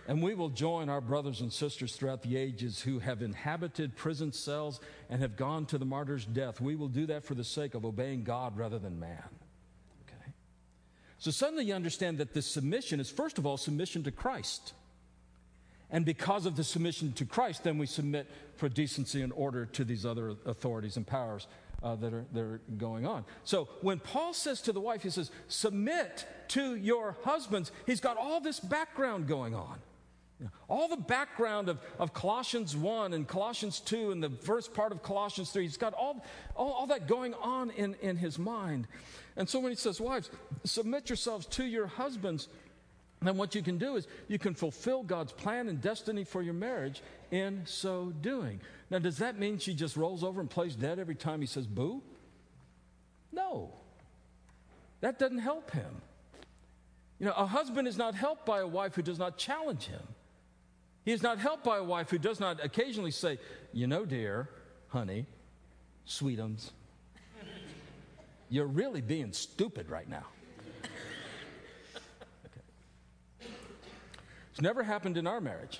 [0.07, 4.31] And we will join our brothers and sisters throughout the ages who have inhabited prison
[4.31, 4.79] cells
[5.09, 6.61] and have gone to the martyr's death.
[6.61, 9.23] We will do that for the sake of obeying God rather than man.
[10.07, 10.31] Okay?
[11.17, 14.73] So suddenly you understand that this submission is, first of all, submission to Christ.
[15.91, 19.83] And because of the submission to Christ, then we submit for decency and order to
[19.83, 21.47] these other authorities and powers
[21.83, 23.25] uh, that, are, that are going on.
[23.43, 28.17] So when Paul says to the wife, he says, submit to your husbands, he's got
[28.17, 29.79] all this background going on.
[30.67, 35.01] All the background of, of Colossians 1 and Colossians 2 and the first part of
[35.01, 36.23] Colossians 3, he's got all,
[36.55, 38.87] all, all, that going on in, in his mind.
[39.35, 40.29] And so when he says, Wives,
[40.63, 42.49] submit yourselves to your husbands,
[43.21, 46.53] then what you can do is you can fulfill God's plan and destiny for your
[46.53, 48.61] marriage in so doing.
[48.91, 51.65] Now, does that mean she just rolls over and plays dead every time he says
[51.65, 52.03] boo?
[53.31, 53.73] No.
[55.01, 56.01] That doesn't help him.
[57.19, 60.03] You know, a husband is not helped by a wife who does not challenge him.
[61.07, 63.39] He is not helped by a wife who does not occasionally say,
[63.71, 64.49] You know, dear,
[64.89, 65.25] honey,
[66.05, 66.71] sweetums,
[68.49, 70.25] you're really being stupid right now.
[73.39, 73.49] Okay.
[74.51, 75.79] It's never happened in our marriage.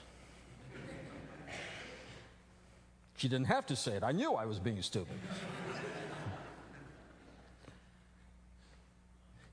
[3.17, 4.03] She didn't have to say it.
[4.03, 5.17] I knew I was being stupid.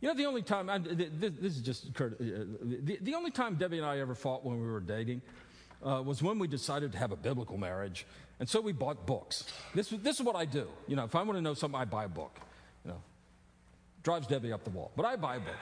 [0.01, 3.87] You know, the only time, I, this, is just uh, the only time Debbie and
[3.87, 5.21] I ever fought when we were dating
[5.85, 8.07] uh, was when we decided to have a biblical marriage.
[8.41, 9.45] And so we bought books.
[9.75, 10.67] This, this is what I do.
[10.89, 12.39] You know, if I want to know something, I buy a book.
[12.85, 13.01] You know,
[14.03, 14.91] drives Debbie up the wall.
[14.97, 15.57] But I buy a book.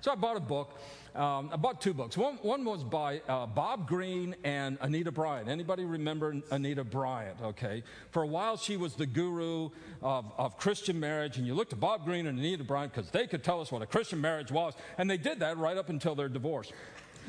[0.00, 0.78] So I bought a book.
[1.14, 2.16] Um, I bought two books.
[2.16, 5.48] One, one was by uh, Bob Green and Anita Bryant.
[5.48, 7.38] Anybody remember Anita Bryant?
[7.42, 7.82] Okay.
[8.10, 9.70] For a while, she was the guru
[10.02, 11.38] of, of Christian marriage.
[11.38, 13.82] And you looked to Bob Green and Anita Bryant because they could tell us what
[13.82, 14.74] a Christian marriage was.
[14.98, 16.70] And they did that right up until their divorce.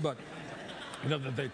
[0.03, 0.18] But,
[1.03, 1.49] you know, they,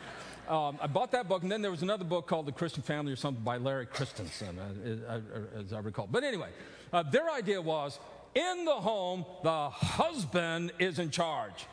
[0.47, 3.11] um, I bought that book, and then there was another book called The Christian Family
[3.11, 6.07] or something by Larry Christenson, uh, uh, as I recall.
[6.09, 6.49] But anyway,
[6.91, 7.99] uh, their idea was
[8.35, 11.67] in the home, the husband is in charge.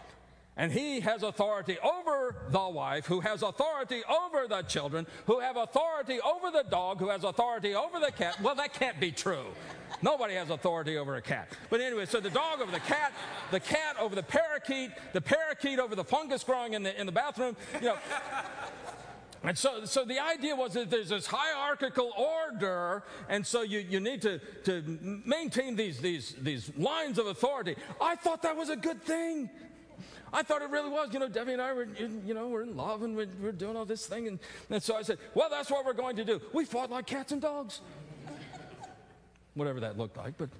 [0.56, 5.56] And he has authority over the wife, who has authority over the children, who have
[5.56, 8.38] authority over the dog, who has authority over the cat.
[8.42, 9.46] Well, that can't be true.
[10.02, 11.48] Nobody has authority over a cat.
[11.70, 13.12] But anyway, so the dog over the cat,
[13.50, 17.12] the cat over the parakeet, the parakeet over the fungus growing in the, in the
[17.12, 17.56] bathroom.
[17.74, 17.96] You know.
[19.42, 23.98] And so, so the idea was that there's this hierarchical order, and so you, you
[23.98, 24.82] need to, to
[25.24, 27.76] maintain these, these, these lines of authority.
[28.00, 29.48] I thought that was a good thing.
[30.32, 31.12] I thought it really was.
[31.12, 31.88] You know, Debbie and I were,
[32.24, 34.28] you know, we're in love and we're, we're doing all this thing.
[34.28, 36.40] And, and so I said, well, that's what we're going to do.
[36.52, 37.80] We fought like cats and dogs
[39.54, 40.36] whatever that looked like.
[40.38, 40.50] But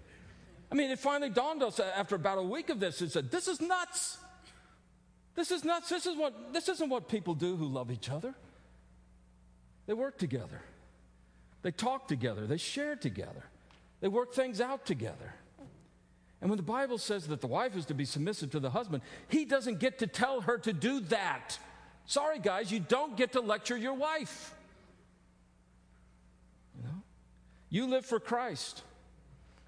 [0.70, 3.00] I mean, it finally dawned us after about a week of this.
[3.02, 4.18] It said, "This is nuts.
[5.34, 5.88] This is nuts.
[5.88, 8.34] This is what this isn't what people do who love each other.
[9.86, 10.62] They work together.
[11.62, 12.46] They talk together.
[12.46, 13.44] They share together.
[14.00, 15.34] They work things out together."
[16.40, 19.02] And when the Bible says that the wife is to be submissive to the husband,
[19.28, 21.58] he doesn't get to tell her to do that.
[22.06, 24.54] Sorry, guys, you don't get to lecture your wife.
[26.76, 27.02] You know?
[27.68, 28.82] You live for Christ.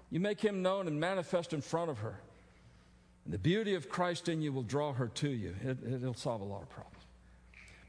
[0.09, 2.19] You make him known and manifest in front of her.
[3.25, 5.55] And the beauty of Christ in you will draw her to you.
[5.63, 6.97] It, will solve a lot of problems.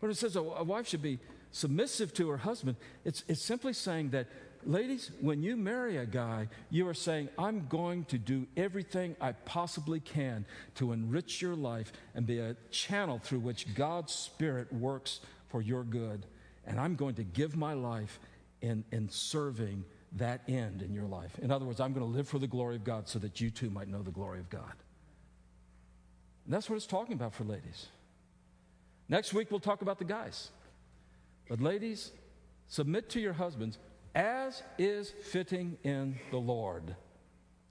[0.00, 1.18] But it says a, a wife should be
[1.50, 2.76] submissive to her husband.
[3.04, 4.26] It's, it's simply saying that,
[4.66, 9.32] ladies, when you marry a guy, you are saying, I'm going to do everything I
[9.32, 10.46] possibly can
[10.76, 15.84] to enrich your life and be a channel through which God's Spirit works for your
[15.84, 16.26] good.
[16.66, 18.18] And I'm going to give my life
[18.60, 19.84] in, in serving
[20.16, 21.38] that end in your life.
[21.40, 23.50] In other words, I'm going to live for the glory of God so that you
[23.50, 24.72] too might know the glory of God.
[26.44, 27.86] And that's what it's talking about for ladies.
[29.08, 30.50] Next week, we'll talk about the guys.
[31.48, 32.12] But, ladies,
[32.68, 33.78] submit to your husbands
[34.14, 36.94] as is fitting in the Lord.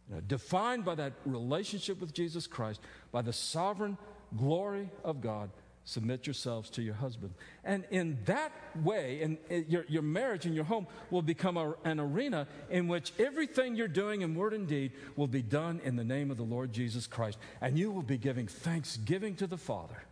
[0.10, 2.82] You know, defined by that relationship with Jesus Christ,
[3.12, 3.98] by the sovereign
[4.36, 5.50] glory of God
[5.86, 7.34] submit yourselves to your husband.
[7.64, 8.52] And in that
[8.84, 9.38] way, and
[9.68, 13.88] your, your marriage and your home will become a, an arena in which everything you're
[13.88, 17.06] doing in word and deed will be done in the name of the Lord Jesus
[17.06, 17.38] Christ.
[17.62, 20.04] And you will be giving thanksgiving to the Father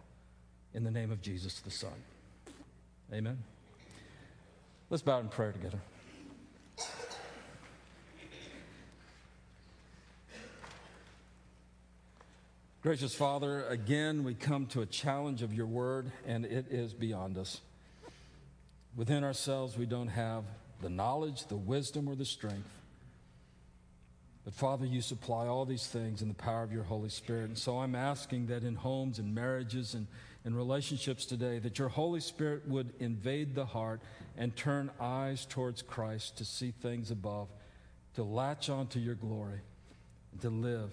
[0.73, 1.93] in the name of Jesus the Son.
[3.13, 3.37] Amen.
[4.89, 5.79] Let's bow in prayer together.
[12.81, 17.37] Gracious Father, again we come to a challenge of your word, and it is beyond
[17.37, 17.61] us.
[18.95, 20.45] Within ourselves, we don't have
[20.81, 22.71] the knowledge, the wisdom, or the strength.
[24.43, 27.49] But Father, you supply all these things in the power of your Holy Spirit.
[27.49, 30.07] And so I'm asking that in homes and marriages and,
[30.43, 34.01] and relationships today, that your Holy Spirit would invade the heart
[34.39, 37.47] and turn eyes towards Christ to see things above,
[38.15, 39.59] to latch onto your glory,
[40.31, 40.91] and to live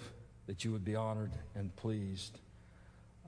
[0.49, 2.41] that you would be honored and pleased.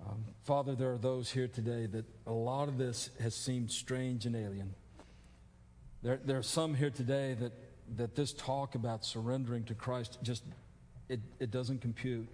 [0.08, 4.24] Um, Father, there are those here today that a lot of this has seemed strange
[4.24, 4.74] and alien.
[6.02, 7.52] There, there are some here today that,
[7.98, 10.42] that this talk about surrendering to Christ just
[11.10, 12.26] it, it doesn't compute.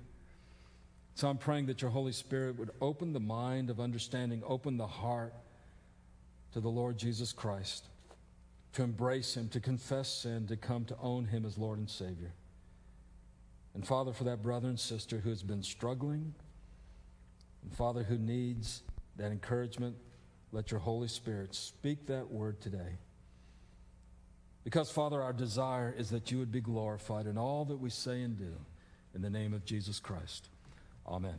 [1.17, 4.87] So I'm praying that your Holy Spirit would open the mind of understanding, open the
[4.87, 5.35] heart
[6.53, 7.87] to the Lord Jesus Christ,
[8.75, 12.33] to embrace him, to confess sin, to come to own him as Lord and Savior.
[13.77, 16.35] And Father, for that brother and sister who has been struggling,
[17.63, 18.83] and Father, who needs
[19.17, 19.95] that encouragement,
[20.51, 22.97] let your Holy Spirit speak that word today.
[24.65, 28.23] Because, Father, our desire is that you would be glorified in all that we say
[28.23, 28.55] and do.
[29.15, 30.49] In the name of Jesus Christ.
[31.07, 31.39] Amen.